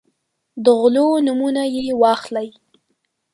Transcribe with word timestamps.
د 0.63 0.65
غلو 0.79 1.07
نومونه 1.25 1.63
یې 1.73 1.83
واخلئ. 2.01 2.49